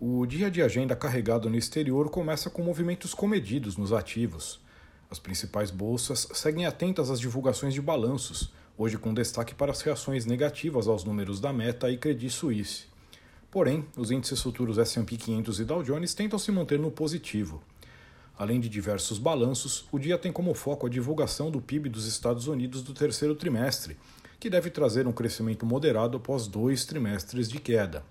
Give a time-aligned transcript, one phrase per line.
[0.00, 4.60] o dia de agenda carregado no exterior começa com movimentos comedidos nos ativos.
[5.10, 10.26] As principais bolsas seguem atentas às divulgações de balanços, hoje com destaque para as reações
[10.26, 12.86] negativas aos números da Meta e Credit Suisse.
[13.50, 17.62] Porém, os índices futuros S&P 500 e Dow Jones tentam se manter no positivo.
[18.36, 22.48] Além de diversos balanços, o dia tem como foco a divulgação do PIB dos Estados
[22.48, 23.96] Unidos do terceiro trimestre,
[24.40, 28.04] que deve trazer um crescimento moderado após dois trimestres de queda.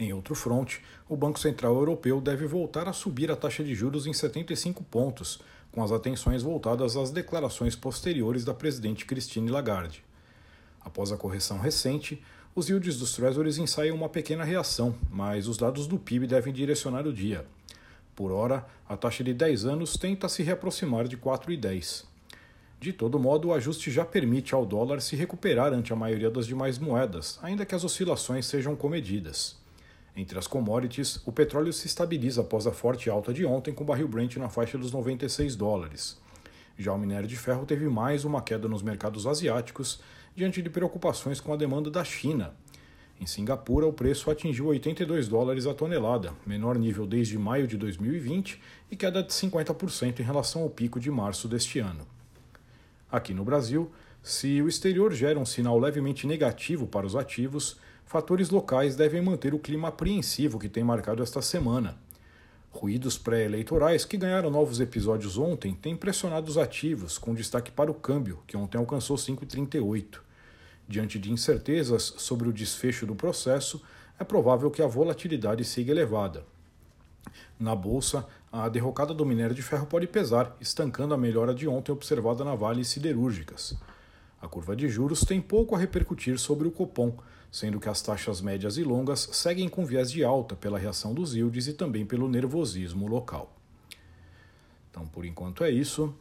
[0.00, 4.06] Em outro fronte, o Banco Central Europeu deve voltar a subir a taxa de juros
[4.06, 10.02] em 75 pontos, com as atenções voltadas às declarações posteriores da presidente Christine Lagarde.
[10.80, 15.86] Após a correção recente, os yields dos Treasuries ensaiam uma pequena reação, mas os dados
[15.86, 17.44] do PIB devem direcionar o dia.
[18.16, 22.06] Por hora, a taxa de 10 anos tenta se reaproximar de 4,10.
[22.80, 26.46] De todo modo, o ajuste já permite ao dólar se recuperar ante a maioria das
[26.46, 29.60] demais moedas, ainda que as oscilações sejam comedidas.
[30.20, 33.86] Entre as commodities, o petróleo se estabiliza após a forte alta de ontem, com o
[33.86, 36.20] barril Brent na faixa dos 96 dólares.
[36.76, 40.02] Já o minério de ferro teve mais uma queda nos mercados asiáticos,
[40.36, 42.54] diante de preocupações com a demanda da China.
[43.18, 48.60] Em Singapura, o preço atingiu 82 dólares a tonelada, menor nível desde maio de 2020
[48.90, 52.06] e queda de 50% em relação ao pico de março deste ano.
[53.10, 53.90] Aqui no Brasil,
[54.22, 59.54] se o exterior gera um sinal levemente negativo para os ativos, fatores locais devem manter
[59.54, 61.96] o clima apreensivo que tem marcado esta semana.
[62.70, 67.94] Ruídos pré-eleitorais que ganharam novos episódios ontem têm pressionado os ativos, com destaque para o
[67.94, 70.20] câmbio, que ontem alcançou 5,38.
[70.86, 73.82] Diante de incertezas sobre o desfecho do processo,
[74.18, 76.44] é provável que a volatilidade siga elevada.
[77.58, 81.90] Na bolsa, a derrocada do minério de ferro pode pesar, estancando a melhora de ontem
[81.90, 83.76] observada na Vale Siderúrgicas.
[84.40, 87.16] A curva de juros tem pouco a repercutir sobre o Copom,
[87.52, 91.34] sendo que as taxas médias e longas seguem com viés de alta pela reação dos
[91.34, 93.54] yields e também pelo nervosismo local.
[94.90, 96.14] Então, por enquanto é isso.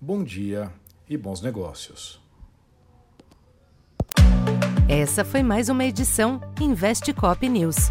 [0.00, 0.72] Bom dia
[1.08, 2.20] e bons negócios.
[4.88, 7.90] Essa foi mais uma edição Investe Cop News.